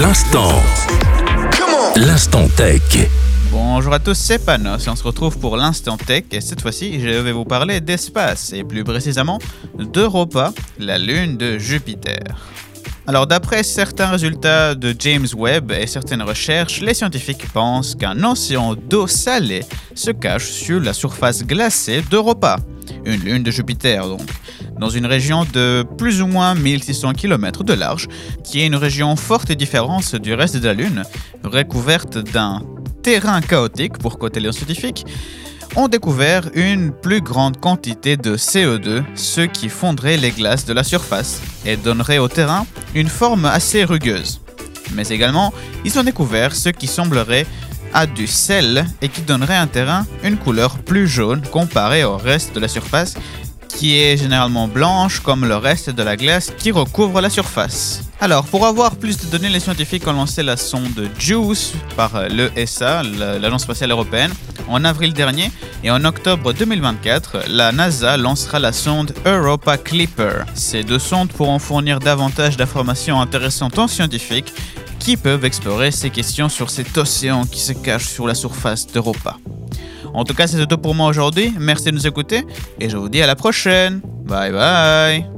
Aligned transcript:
L'instant. 0.00 0.52
L'instant 1.96 2.46
tech. 2.56 2.80
Bonjour 3.50 3.92
à 3.92 3.98
tous, 3.98 4.14
c'est 4.14 4.38
Panos 4.38 4.86
et 4.86 4.90
on 4.90 4.94
se 4.94 5.02
retrouve 5.02 5.36
pour 5.38 5.56
l'instant 5.56 5.96
tech 5.96 6.22
et 6.30 6.40
cette 6.40 6.60
fois-ci 6.60 7.00
je 7.00 7.08
vais 7.08 7.32
vous 7.32 7.44
parler 7.44 7.80
d'espace 7.80 8.52
et 8.52 8.62
plus 8.62 8.84
précisément 8.84 9.40
d'Europa, 9.76 10.52
la 10.78 10.98
lune 10.98 11.36
de 11.36 11.58
Jupiter. 11.58 12.22
Alors 13.08 13.26
d'après 13.26 13.64
certains 13.64 14.06
résultats 14.06 14.76
de 14.76 14.94
James 14.96 15.26
Webb 15.36 15.72
et 15.72 15.88
certaines 15.88 16.22
recherches, 16.22 16.80
les 16.80 16.94
scientifiques 16.94 17.50
pensent 17.52 17.96
qu'un 17.96 18.22
océan 18.22 18.76
d'eau 18.76 19.08
salée 19.08 19.64
se 19.96 20.12
cache 20.12 20.48
sur 20.48 20.78
la 20.78 20.92
surface 20.92 21.44
glacée 21.44 22.02
d'Europa, 22.08 22.58
une 23.08 23.22
lune 23.22 23.42
de 23.42 23.50
Jupiter 23.50 24.06
donc, 24.06 24.28
dans 24.78 24.90
une 24.90 25.06
région 25.06 25.46
de 25.52 25.84
plus 25.96 26.22
ou 26.22 26.26
moins 26.26 26.54
1600 26.54 27.14
km 27.14 27.64
de 27.64 27.72
large, 27.72 28.08
qui 28.44 28.60
est 28.60 28.66
une 28.66 28.76
région 28.76 29.16
forte 29.16 29.50
et 29.50 29.56
différente 29.56 30.14
du 30.16 30.34
reste 30.34 30.56
de 30.56 30.66
la 30.66 30.74
Lune, 30.74 31.02
recouverte 31.42 32.18
d'un 32.18 32.62
terrain 33.02 33.40
chaotique 33.40 33.98
pour 33.98 34.18
côté 34.18 34.40
les 34.40 34.52
scientifiques, 34.52 35.06
ont 35.76 35.88
découvert 35.88 36.50
une 36.54 36.92
plus 36.92 37.20
grande 37.20 37.58
quantité 37.60 38.16
de 38.16 38.36
CO2, 38.36 39.02
ce 39.14 39.42
qui 39.42 39.68
fondrait 39.68 40.16
les 40.16 40.30
glaces 40.30 40.64
de 40.64 40.72
la 40.72 40.84
surface 40.84 41.40
et 41.64 41.76
donnerait 41.76 42.18
au 42.18 42.28
terrain 42.28 42.66
une 42.94 43.08
forme 43.08 43.44
assez 43.44 43.84
rugueuse. 43.84 44.40
Mais 44.94 45.08
également, 45.08 45.52
ils 45.84 45.98
ont 45.98 46.04
découvert 46.04 46.54
ce 46.54 46.70
qui 46.70 46.86
semblerait 46.86 47.46
à 47.94 48.06
du 48.06 48.26
sel 48.26 48.86
et 49.02 49.08
qui 49.08 49.22
donnerait 49.22 49.56
un 49.56 49.66
terrain 49.66 50.06
une 50.22 50.36
couleur 50.36 50.78
plus 50.78 51.08
jaune 51.08 51.42
comparé 51.42 52.04
au 52.04 52.16
reste 52.16 52.54
de 52.54 52.60
la 52.60 52.68
surface 52.68 53.14
qui 53.78 53.96
est 53.96 54.16
généralement 54.16 54.66
blanche 54.66 55.20
comme 55.20 55.44
le 55.44 55.56
reste 55.56 55.90
de 55.90 56.02
la 56.02 56.16
glace 56.16 56.52
qui 56.58 56.72
recouvre 56.72 57.20
la 57.20 57.30
surface. 57.30 58.02
Alors, 58.20 58.44
pour 58.44 58.66
avoir 58.66 58.96
plus 58.96 59.16
de 59.18 59.26
données, 59.26 59.48
les 59.48 59.60
scientifiques 59.60 60.04
ont 60.08 60.12
lancé 60.12 60.42
la 60.42 60.56
sonde 60.56 61.08
JUICE 61.16 61.74
par 61.96 62.28
l'ESA, 62.28 63.04
l'Agence 63.04 63.62
spatiale 63.62 63.92
européenne, 63.92 64.32
en 64.68 64.84
avril 64.84 65.12
dernier, 65.12 65.52
et 65.84 65.92
en 65.92 66.04
octobre 66.04 66.52
2024, 66.52 67.44
la 67.48 67.70
NASA 67.70 68.16
lancera 68.16 68.58
la 68.58 68.72
sonde 68.72 69.14
Europa 69.24 69.78
Clipper. 69.78 70.42
Ces 70.54 70.82
deux 70.82 70.98
sondes 70.98 71.28
pourront 71.28 71.60
fournir 71.60 72.00
davantage 72.00 72.56
d'informations 72.56 73.20
intéressantes 73.20 73.78
aux 73.78 73.86
scientifiques 73.86 74.52
qui 74.98 75.16
peuvent 75.16 75.44
explorer 75.44 75.90
ces 75.90 76.10
questions 76.10 76.48
sur 76.48 76.70
cet 76.70 76.96
océan 76.98 77.44
qui 77.44 77.60
se 77.60 77.72
cache 77.72 78.06
sur 78.06 78.26
la 78.26 78.34
surface 78.34 78.86
d'Europa. 78.86 79.36
En 80.14 80.24
tout 80.24 80.34
cas, 80.34 80.46
c'est 80.46 80.66
tout 80.66 80.78
pour 80.78 80.94
moi 80.94 81.08
aujourd'hui. 81.08 81.52
Merci 81.58 81.86
de 81.86 81.90
nous 81.92 82.06
écouter 82.06 82.44
et 82.80 82.88
je 82.88 82.96
vous 82.96 83.08
dis 83.08 83.22
à 83.22 83.26
la 83.26 83.36
prochaine. 83.36 84.00
Bye 84.24 84.52
bye. 84.52 85.37